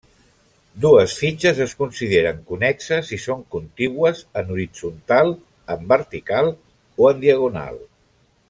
Dues 0.85 1.11
fitxes 1.17 1.59
es 1.65 1.75
consideren 1.81 2.39
connexes 2.47 3.05
si 3.11 3.19
són 3.27 3.45
contigües 3.57 4.25
en 4.43 4.51
horitzontal, 4.57 5.33
en 5.77 5.89
vertical 5.97 6.53
o 6.57 7.13
en 7.15 7.25
diagonal. 7.29 7.83